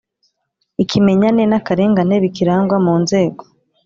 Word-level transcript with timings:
Ikimenyane 0.83 1.43
n 1.47 1.53
akarengane 1.59 2.15
bikirangwa 2.23 2.77
mu 2.85 2.95
nzego 3.01 3.43